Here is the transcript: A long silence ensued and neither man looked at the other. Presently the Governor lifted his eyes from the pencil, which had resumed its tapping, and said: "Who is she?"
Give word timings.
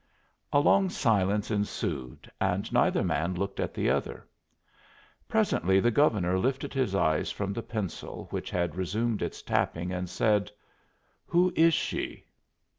A 0.51 0.59
long 0.59 0.89
silence 0.89 1.51
ensued 1.51 2.31
and 2.41 2.73
neither 2.73 3.03
man 3.03 3.35
looked 3.35 3.59
at 3.59 3.75
the 3.75 3.91
other. 3.91 4.27
Presently 5.29 5.79
the 5.79 5.91
Governor 5.91 6.39
lifted 6.39 6.73
his 6.73 6.95
eyes 6.95 7.29
from 7.31 7.53
the 7.53 7.61
pencil, 7.61 8.25
which 8.31 8.49
had 8.49 8.75
resumed 8.75 9.21
its 9.21 9.43
tapping, 9.43 9.91
and 9.91 10.09
said: 10.09 10.49
"Who 11.27 11.53
is 11.55 11.75
she?" 11.75 12.25